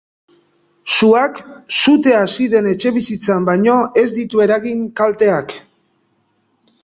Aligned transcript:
Suak 0.93 1.35
sutea 1.81 2.21
hasi 2.27 2.47
den 2.55 2.69
etxebizitzan 2.71 3.45
baino 3.49 3.77
ez 4.05 4.07
ditu 4.15 4.41
eragin 4.47 4.81
kalteak. 5.01 5.53